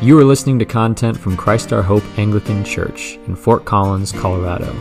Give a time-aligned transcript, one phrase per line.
[0.00, 4.72] You are listening to content from Christ Our Hope Anglican Church in Fort Collins, Colorado.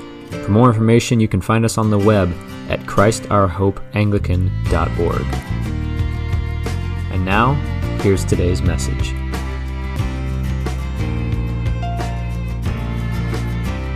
[0.44, 2.32] For more information, you can find us on the web
[2.70, 5.22] at christourhopeanglican.org.
[7.12, 7.54] And now,
[8.04, 9.14] here's today's message.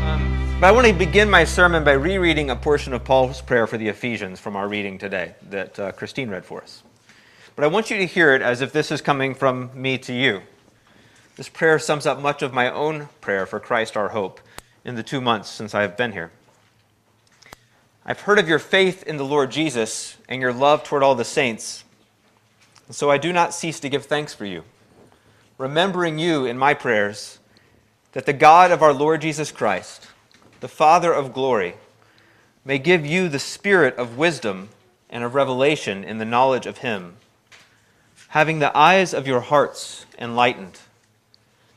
[0.02, 3.78] Um, I want to begin my sermon by rereading a portion of Paul's prayer for
[3.78, 6.82] the Ephesians from our reading today that uh, Christine read for us.
[7.56, 10.14] But I want you to hear it as if this is coming from me to
[10.14, 10.42] you.
[11.42, 14.40] This prayer sums up much of my own prayer for Christ our hope
[14.86, 16.30] in the two months since I have been here.
[18.06, 21.26] I've heard of your faith in the Lord Jesus and your love toward all the
[21.26, 21.84] saints,
[22.86, 24.66] and so I do not cease to give thanks for you,
[25.58, 27.40] remembering you in my prayers,
[28.12, 30.10] that the God of our Lord Jesus Christ,
[30.60, 31.74] the Father of glory,
[32.64, 34.70] may give you the spirit of wisdom
[35.10, 37.18] and of revelation in the knowledge of Him,
[38.28, 40.78] having the eyes of your hearts enlightened,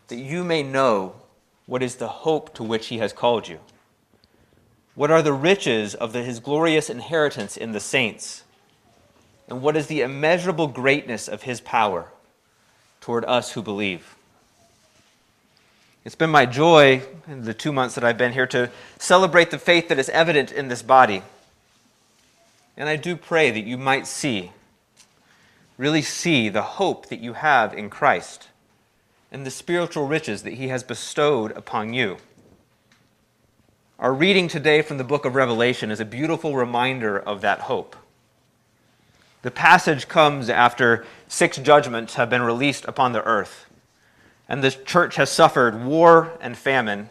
[0.09, 1.15] that you may know
[1.67, 3.61] what is the hope to which He has called you
[4.95, 8.45] what are the riches of the, his glorious inheritance in the saints?
[9.49, 12.11] And what is the immeasurable greatness of his power
[13.01, 14.15] toward us who believe?
[16.05, 19.59] It's been my joy in the two months that I've been here to celebrate the
[19.59, 21.23] faith that is evident in this body.
[22.77, 24.53] And I do pray that you might see,
[25.77, 28.49] really see the hope that you have in Christ
[29.35, 32.19] and the spiritual riches that he has bestowed upon you.
[33.99, 37.97] Our reading today from the book of Revelation is a beautiful reminder of that hope.
[39.43, 43.67] The passage comes after six judgments have been released upon the earth,
[44.49, 47.11] and the church has suffered war and famine,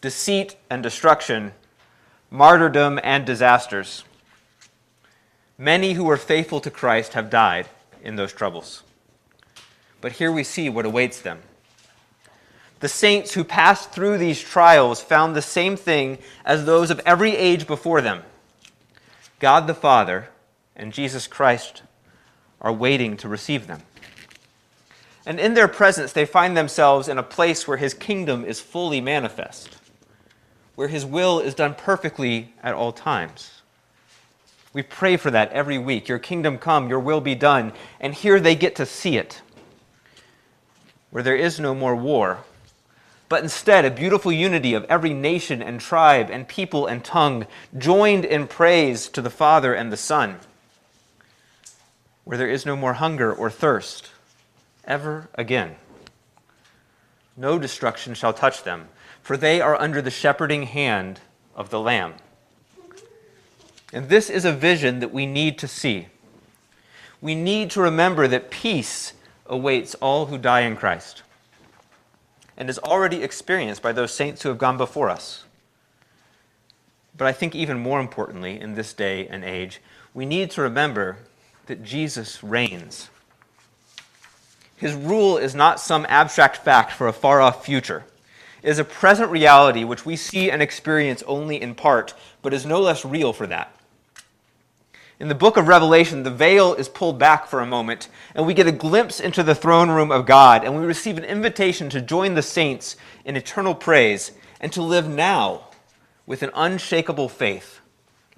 [0.00, 1.52] deceit and destruction,
[2.30, 4.04] martyrdom and disasters.
[5.58, 7.68] Many who were faithful to Christ have died
[8.02, 8.84] in those troubles.
[10.02, 11.40] But here we see what awaits them
[12.82, 17.36] the saints who passed through these trials found the same thing as those of every
[17.36, 18.24] age before them.
[19.38, 20.30] God the Father
[20.74, 21.82] and Jesus Christ
[22.60, 23.82] are waiting to receive them.
[25.24, 29.00] And in their presence, they find themselves in a place where His kingdom is fully
[29.00, 29.76] manifest,
[30.74, 33.62] where His will is done perfectly at all times.
[34.72, 36.08] We pray for that every week.
[36.08, 37.72] Your kingdom come, your will be done.
[38.00, 39.40] And here they get to see it,
[41.12, 42.38] where there is no more war,
[43.28, 47.46] but instead a beautiful unity of every nation and tribe and people and tongue,
[47.76, 50.38] joined in praise to the Father and the Son,
[52.24, 54.10] where there is no more hunger or thirst
[54.86, 55.76] ever again.
[57.36, 58.88] No destruction shall touch them,
[59.22, 61.20] for they are under the shepherding hand
[61.54, 62.14] of the Lamb.
[63.92, 66.08] And this is a vision that we need to see.
[67.20, 69.12] We need to remember that peace
[69.46, 71.22] awaits all who die in Christ
[72.56, 75.44] and is already experienced by those saints who have gone before us.
[77.16, 79.80] But I think even more importantly, in this day and age,
[80.14, 81.18] we need to remember
[81.66, 83.10] that Jesus reigns.
[84.76, 88.04] His rule is not some abstract fact for a far off future.
[88.62, 92.66] It is a present reality which we see and experience only in part, but is
[92.66, 93.74] no less real for that.
[95.22, 98.54] In the book of Revelation, the veil is pulled back for a moment, and we
[98.54, 102.00] get a glimpse into the throne room of God, and we receive an invitation to
[102.00, 105.68] join the saints in eternal praise and to live now
[106.26, 107.78] with an unshakable faith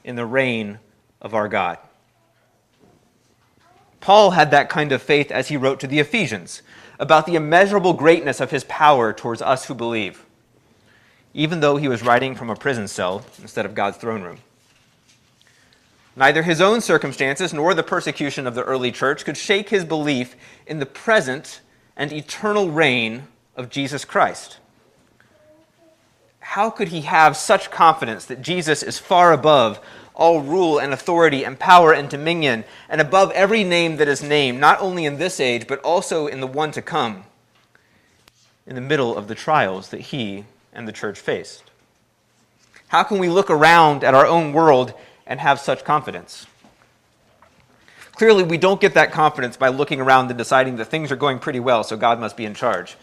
[0.05, 0.78] in the reign
[1.23, 1.78] of our God.
[4.03, 6.61] Paul had that kind of faith as he wrote to the Ephesians
[6.99, 10.27] about the immeasurable greatness of his power towards us who believe,
[11.33, 14.41] even though he was writing from a prison cell instead of God's throne room.
[16.16, 20.36] Neither his own circumstances nor the persecution of the early church could shake his belief
[20.66, 21.60] in the present
[21.97, 23.26] and eternal reign
[23.56, 24.58] of Jesus Christ.
[26.41, 29.80] How could he have such confidence that Jesus is far above
[30.14, 34.60] all rule and authority and power and dominion, and above every name that is named,
[34.60, 37.25] not only in this age, but also in the one to come,
[38.67, 41.64] in the middle of the trials that he and the church faced?
[42.88, 44.94] How can we look around at our own world
[45.26, 46.47] and have such confidence.
[48.15, 51.38] Clearly, we don't get that confidence by looking around and deciding that things are going
[51.38, 52.97] pretty well, so God must be in charge.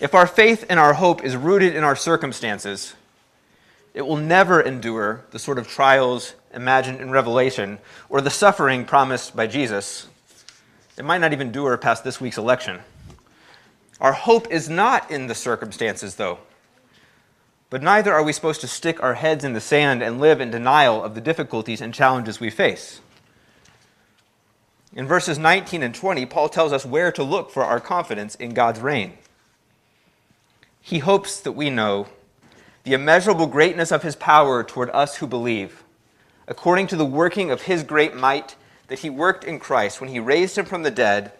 [0.00, 2.94] If our faith and our hope is rooted in our circumstances,
[3.94, 7.78] it will never endure the sort of trials imagined in Revelation
[8.10, 10.06] or the suffering promised by Jesus.
[10.98, 12.80] It might not even endure past this week's election.
[13.98, 16.38] Our hope is not in the circumstances, though.
[17.68, 20.50] But neither are we supposed to stick our heads in the sand and live in
[20.50, 23.00] denial of the difficulties and challenges we face.
[24.94, 28.54] In verses 19 and 20, Paul tells us where to look for our confidence in
[28.54, 29.18] God's reign.
[30.80, 32.06] He hopes that we know
[32.84, 35.82] the immeasurable greatness of his power toward us who believe,
[36.46, 38.54] according to the working of his great might
[38.86, 41.32] that he worked in Christ when he raised him from the dead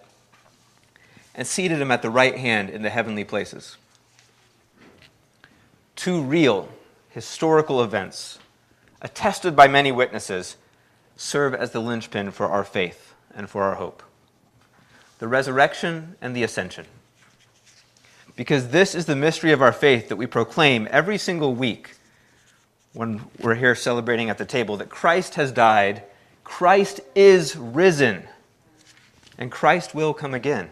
[1.35, 3.77] and seated him at the right hand in the heavenly places.
[5.97, 6.69] Two real
[7.11, 8.39] historical events,
[9.03, 10.57] attested by many witnesses,
[11.17, 14.03] serve as the linchpin for our faith and for our hope
[15.19, 16.85] the resurrection and the ascension.
[18.35, 21.95] Because this is the mystery of our faith that we proclaim every single week
[22.93, 26.03] when we're here celebrating at the table that Christ has died,
[26.45, 28.25] Christ is risen,
[29.39, 30.71] and Christ will come again.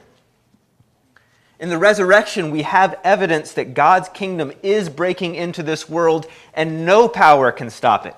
[1.65, 6.85] In the resurrection, we have evidence that God's kingdom is breaking into this world and
[6.85, 8.15] no power can stop it.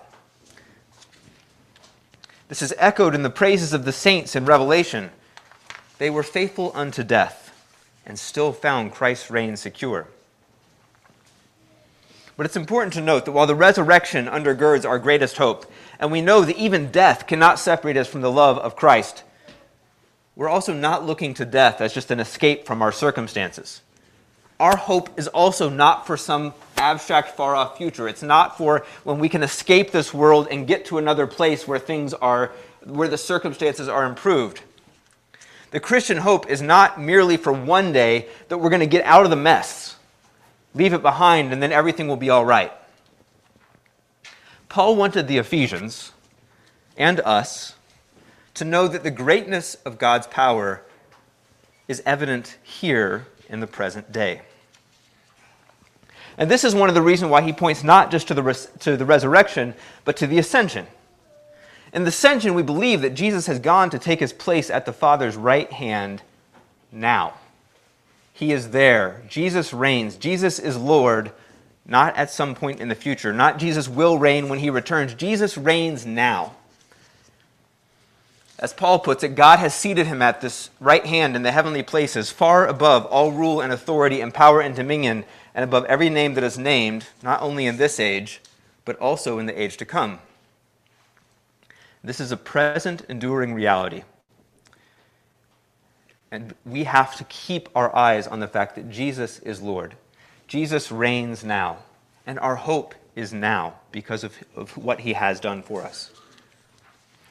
[2.49, 5.11] This is echoed in the praises of the saints in Revelation.
[5.99, 7.57] They were faithful unto death
[8.05, 10.09] and still found Christ's reign secure.
[12.37, 15.71] But it's important to note that while the resurrection undergirds our greatest hope,
[16.01, 19.23] and we know that even death cannot separate us from the love of Christ,
[20.37, 23.81] we're also not looking to death as just an escape from our circumstances.
[24.61, 28.07] Our hope is also not for some abstract, far off future.
[28.07, 31.79] It's not for when we can escape this world and get to another place where
[31.79, 32.53] things are,
[32.85, 34.61] where the circumstances are improved.
[35.73, 39.25] The Christian hope is not merely for one day that we're going to get out
[39.25, 39.97] of the mess,
[40.75, 42.73] leave it behind, and then everything will be all right.
[44.69, 46.13] Paul wanted the Ephesians
[46.97, 47.76] and us
[48.57, 50.83] to know that the greatness of God's power
[51.89, 54.43] is evident here in the present day.
[56.39, 58.69] And this is one of the reasons why he points not just to the, res-
[58.81, 59.75] to the resurrection,
[60.05, 60.87] but to the ascension.
[61.93, 64.93] In the ascension, we believe that Jesus has gone to take his place at the
[64.93, 66.23] Father's right hand
[66.93, 67.35] now.
[68.33, 69.23] He is there.
[69.29, 70.17] Jesus reigns.
[70.17, 71.33] Jesus is Lord,
[71.87, 73.33] not at some point in the future.
[73.33, 75.15] Not Jesus will reign when he returns.
[75.15, 76.55] Jesus reigns now.
[78.59, 81.83] As Paul puts it, God has seated him at this right hand in the heavenly
[81.83, 85.25] places, far above all rule and authority and power and dominion,
[85.55, 88.41] and above every name that is named, not only in this age,
[88.87, 90.21] but also in the age to come.
[92.03, 94.05] This is a present, enduring reality.
[96.31, 99.97] And we have to keep our eyes on the fact that Jesus is Lord.
[100.47, 101.79] Jesus reigns now,
[102.27, 106.11] and our hope is now because of, of what he has done for us.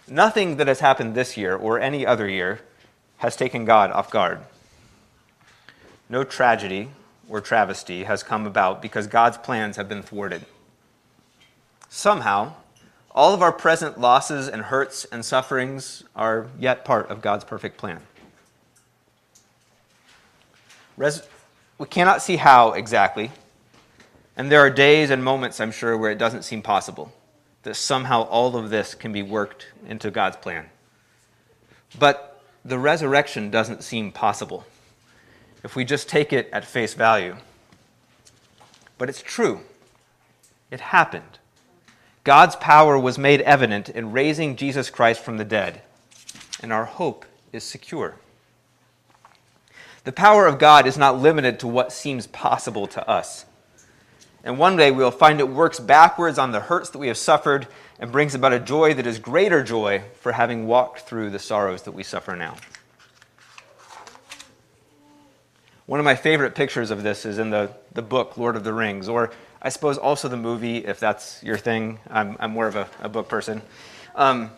[0.08, 2.60] Nothing that has happened this year or any other year
[3.18, 4.40] has taken God off guard.
[6.10, 6.90] No tragedy
[7.28, 10.46] or travesty has come about because God's plans have been thwarted.
[11.90, 12.54] Somehow,
[13.10, 17.78] all of our present losses and hurts and sufferings are yet part of God's perfect
[17.78, 18.02] plan.
[20.98, 21.28] Res-
[21.80, 23.32] we cannot see how exactly,
[24.38, 27.12] and there are days and moments, I'm sure, where it doesn't seem possible
[27.66, 30.68] that somehow all of this can be worked into God's plan.
[31.98, 34.66] But the resurrection doesn't seem possible
[35.64, 37.38] if we just take it at face value.
[39.00, 39.62] But it's true,
[40.70, 41.40] it happened.
[42.24, 45.82] God's power was made evident in raising Jesus Christ from the dead,
[46.62, 48.18] and our hope is secure.
[50.04, 53.46] The power of God is not limited to what seems possible to us.
[54.46, 57.68] And one day we'll find it works backwards on the hurts that we have suffered
[58.00, 61.82] and brings about a joy that is greater joy for having walked through the sorrows
[61.82, 62.56] that we suffer now.
[65.88, 68.74] One of my favorite pictures of this is in the, the book Lord of the
[68.74, 69.32] Rings, or
[69.64, 72.00] I suppose also the movie, if that's your thing.
[72.10, 73.64] I'm, I'm more of a, a book person.
[74.16, 74.52] Um,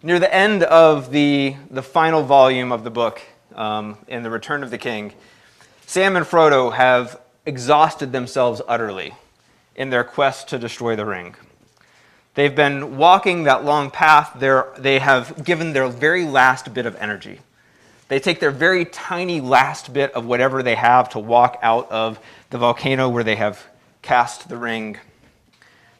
[0.00, 3.20] near the end of the, the final volume of the book,
[3.56, 5.12] um, in The Return of the King,
[5.86, 9.14] Sam and Frodo have exhausted themselves utterly
[9.74, 11.34] in their quest to destroy the ring.
[12.34, 14.32] They've been walking that long path.
[14.36, 17.40] They're, they have given their very last bit of energy.
[18.08, 22.20] They take their very tiny last bit of whatever they have to walk out of
[22.50, 23.66] the volcano where they have
[24.02, 24.98] cast the ring.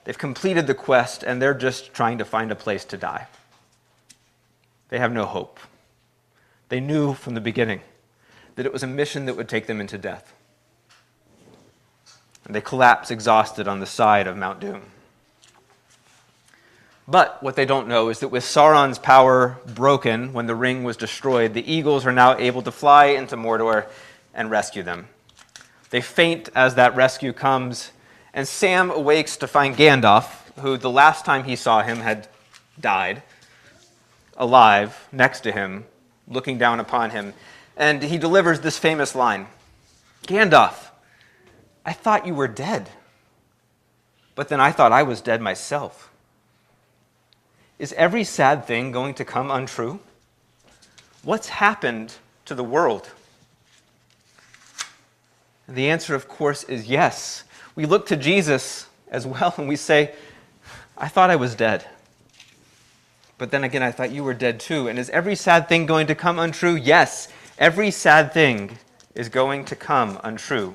[0.04, 3.26] They've completed the quest and they're just trying to find a place to die.
[4.90, 5.58] They have no hope.
[6.68, 7.80] They knew from the beginning
[8.56, 10.34] that it was a mission that would take them into death
[12.48, 14.82] and they collapse exhausted on the side of Mount Doom.
[17.06, 20.96] But what they don't know is that with Sauron's power broken when the ring was
[20.96, 23.86] destroyed, the eagles are now able to fly into Mordor
[24.34, 25.08] and rescue them.
[25.90, 27.92] They faint as that rescue comes,
[28.34, 30.26] and Sam awakes to find Gandalf,
[30.60, 32.28] who the last time he saw him had
[32.80, 33.22] died,
[34.36, 35.84] alive next to him,
[36.26, 37.32] looking down upon him.
[37.76, 39.46] And he delivers this famous line
[40.24, 40.87] Gandalf,
[41.88, 42.90] I thought you were dead,
[44.34, 46.10] but then I thought I was dead myself.
[47.78, 49.98] Is every sad thing going to come untrue?
[51.22, 53.08] What's happened to the world?
[55.66, 57.44] The answer, of course, is yes.
[57.74, 60.12] We look to Jesus as well and we say,
[60.98, 61.86] I thought I was dead.
[63.38, 64.88] But then again, I thought you were dead too.
[64.88, 66.76] And is every sad thing going to come untrue?
[66.76, 67.28] Yes,
[67.58, 68.76] every sad thing
[69.14, 70.74] is going to come untrue.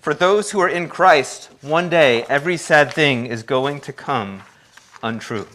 [0.00, 4.42] For those who are in Christ, one day every sad thing is going to come
[5.02, 5.46] untrue.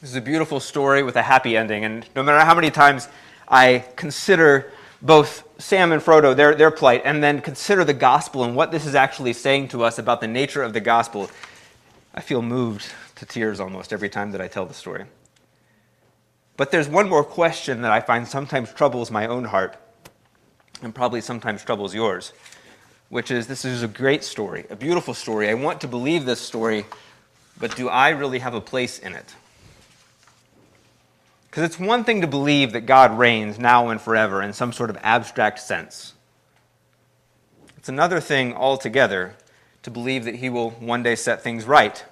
[0.00, 1.84] This is a beautiful story with a happy ending.
[1.84, 3.08] And no matter how many times
[3.48, 8.54] I consider both Sam and Frodo, their, their plight, and then consider the gospel and
[8.56, 11.30] what this is actually saying to us about the nature of the gospel,
[12.14, 12.86] I feel moved
[13.16, 15.04] to tears almost every time that I tell the story.
[16.56, 19.76] But there's one more question that I find sometimes troubles my own heart,
[20.82, 22.32] and probably sometimes troubles yours,
[23.08, 25.48] which is this is a great story, a beautiful story.
[25.48, 26.86] I want to believe this story,
[27.58, 29.34] but do I really have a place in it?
[31.48, 34.90] Because it's one thing to believe that God reigns now and forever in some sort
[34.90, 36.12] of abstract sense.
[37.78, 39.34] It's another thing altogether
[39.82, 42.04] to believe that He will one day set things right.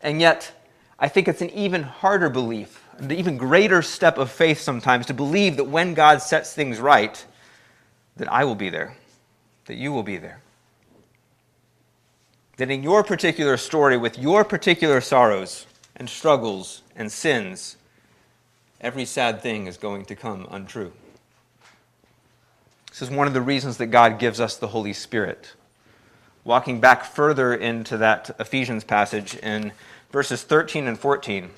[0.00, 0.52] And yet,
[0.98, 5.14] I think it's an even harder belief, an even greater step of faith sometimes to
[5.14, 7.24] believe that when God sets things right,
[8.16, 8.96] that I will be there,
[9.66, 10.40] that you will be there.
[12.56, 15.66] That in your particular story, with your particular sorrows,
[15.98, 17.76] and struggles and sins,
[18.80, 20.92] every sad thing is going to come untrue.
[22.88, 25.54] This is one of the reasons that God gives us the Holy Spirit.
[26.44, 29.72] Walking back further into that Ephesians passage in
[30.10, 31.50] verses 13 and 14,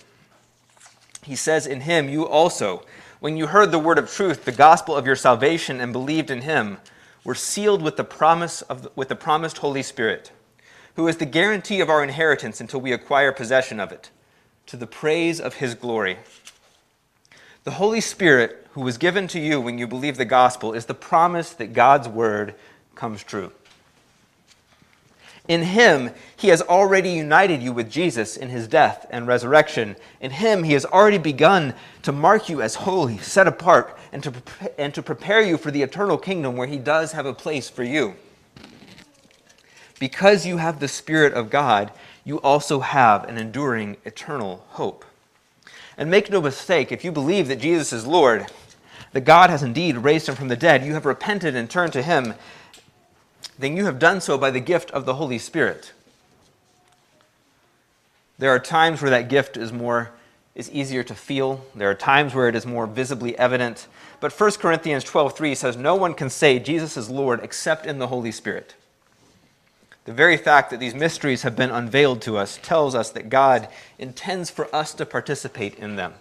[1.22, 2.84] he says, In him you also,
[3.20, 6.42] when you heard the word of truth, the gospel of your salvation, and believed in
[6.42, 6.78] him,
[7.24, 10.32] were sealed with the promise of the, with the promised Holy Spirit,
[10.96, 14.10] who is the guarantee of our inheritance until we acquire possession of it
[14.66, 16.18] to the praise of his glory.
[17.64, 20.94] The Holy Spirit, who was given to you when you believe the gospel, is the
[20.94, 22.54] promise that God's word
[22.94, 23.52] comes true.
[25.48, 29.96] In him, he has already united you with Jesus in his death and resurrection.
[30.20, 34.32] In him, he has already begun to mark you as holy, set apart, and to,
[34.78, 37.82] and to prepare you for the eternal kingdom where he does have a place for
[37.82, 38.14] you.
[39.98, 41.92] Because you have the Spirit of God,
[42.24, 45.04] you also have an enduring eternal hope.
[45.96, 48.46] And make no mistake, if you believe that Jesus is Lord,
[49.12, 52.02] that God has indeed raised him from the dead, you have repented and turned to
[52.02, 52.34] him,
[53.60, 55.92] then you have done so by the gift of the Holy Spirit.
[58.38, 60.10] There are times where that gift is more
[60.54, 61.64] is easier to feel.
[61.74, 63.86] There are times where it is more visibly evident.
[64.18, 68.08] But 1 Corinthians 12:3 says no one can say Jesus is Lord except in the
[68.08, 68.74] Holy Spirit.
[70.06, 73.68] The very fact that these mysteries have been unveiled to us tells us that God
[73.98, 76.14] intends for us to participate in them.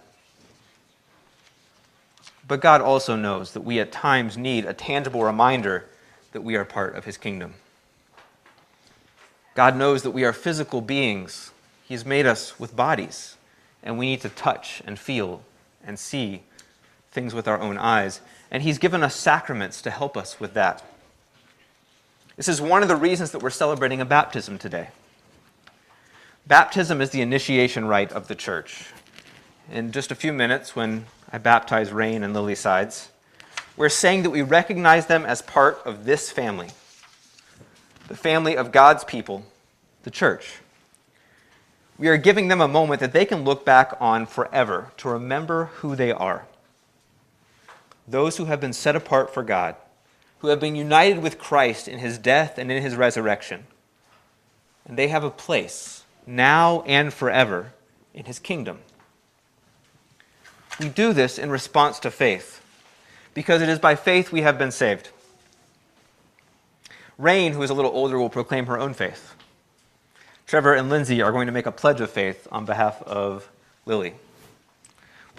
[2.46, 5.86] But God also knows that we at times need a tangible reminder
[6.32, 7.54] that we are part of His kingdom.
[9.54, 11.50] God knows that we are physical beings.
[11.86, 13.36] He's made us with bodies,
[13.82, 15.42] and we need to touch and feel
[15.84, 16.42] and see
[17.10, 18.20] things with our own eyes.
[18.50, 20.84] And He's given us sacraments to help us with that.
[22.36, 24.88] This is one of the reasons that we're celebrating a baptism today.
[26.46, 28.86] Baptism is the initiation rite of the church.
[29.70, 33.10] In just a few minutes, when I baptize Rain and Lily Sides,
[33.80, 36.68] we're saying that we recognize them as part of this family,
[38.08, 39.42] the family of God's people,
[40.02, 40.58] the church.
[41.96, 45.70] We are giving them a moment that they can look back on forever to remember
[45.76, 46.44] who they are.
[48.06, 49.76] Those who have been set apart for God
[50.40, 53.64] who have been united with Christ in his death and in his resurrection.
[54.84, 57.72] And they have a place, now and forever,
[58.12, 58.80] in his kingdom.
[60.78, 62.59] We do this in response to faith,
[63.40, 65.08] because it is by faith we have been saved.
[67.16, 69.34] Rain, who is a little older, will proclaim her own faith.
[70.46, 73.48] Trevor and Lindsay are going to make a pledge of faith on behalf of
[73.86, 74.12] Lily.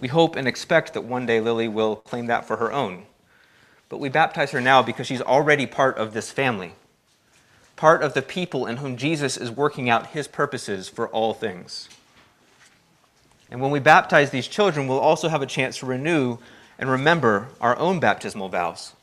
[0.00, 3.04] We hope and expect that one day Lily will claim that for her own
[3.92, 6.72] but we baptize her now because she's already part of this family,
[7.76, 11.90] part of the people in whom Jesus is working out his purposes for all things.
[13.50, 16.38] And when we baptize these children, we'll also have a chance to renew
[16.82, 18.94] and remember our own baptismal vows.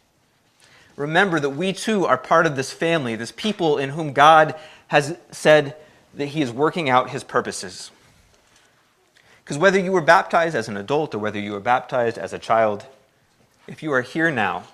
[0.98, 4.54] Remember that we too are part of this family, this people in whom God
[4.88, 5.78] has said
[6.14, 7.92] that he is working out his purposes.
[9.42, 12.38] Because whether you were baptized as an adult or whether you were baptized as a
[12.38, 12.86] child,
[13.66, 14.66] if you are here now,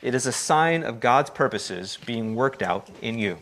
[0.00, 3.40] it is a sign of God's purposes being worked out in you.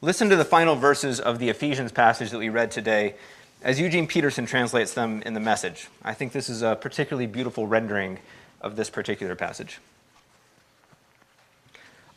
[0.00, 3.14] Listen to the final verses of the Ephesians passage that we read today
[3.62, 5.88] as Eugene Peterson translates them in the message.
[6.02, 8.18] I think this is a particularly beautiful rendering
[8.60, 9.78] of this particular passage.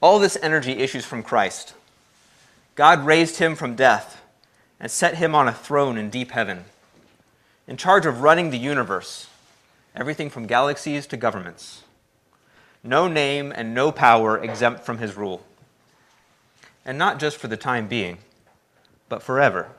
[0.02, 1.74] All this energy issues from Christ.
[2.76, 4.22] God raised him from death
[4.80, 6.66] and set him on a throne in deep heaven,
[7.68, 9.28] in charge of running the universe,
[9.96, 11.84] everything from galaxies to governments.
[12.84, 15.44] No name and no power exempt from his rule.
[16.84, 18.18] And not just for the time being,
[19.10, 19.70] but forever.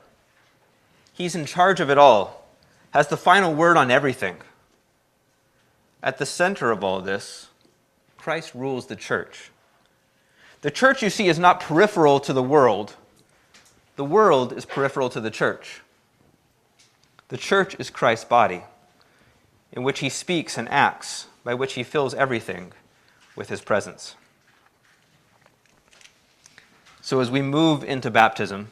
[1.17, 2.47] He's in charge of it all,
[2.91, 4.37] has the final word on everything.
[6.03, 7.47] At the center of all this,
[8.17, 9.51] Christ rules the church.
[10.61, 12.95] The church, you see, is not peripheral to the world
[13.97, 15.81] the world is peripheral to the church.
[17.29, 18.63] The church is Christ's body,
[19.71, 22.73] in which he speaks and acts, by which he fills everything
[23.35, 24.15] with his presence.
[27.01, 28.67] So, as we move into baptism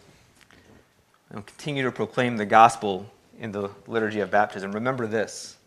[1.35, 5.57] and continue to proclaim the gospel in the liturgy of baptism, remember this.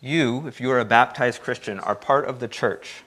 [0.00, 3.02] You, if you are a baptized Christian, are part of the church.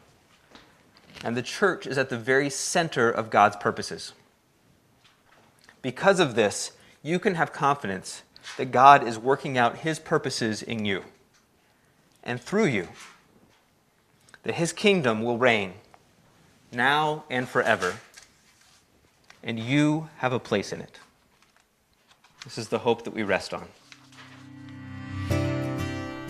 [1.23, 4.13] And the church is at the very center of God's purposes.
[5.81, 8.21] Because of this, you can have confidence
[8.57, 11.03] that God is working out his purposes in you
[12.23, 12.87] and through you,
[14.43, 15.73] that his kingdom will reign
[16.71, 17.95] now and forever,
[19.43, 20.99] and you have a place in it.
[22.43, 23.67] This is the hope that we rest on.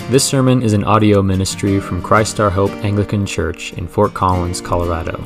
[0.10, 4.60] This sermon is an audio ministry from Christ Our Hope Anglican Church in Fort Collins,
[4.60, 5.24] Colorado.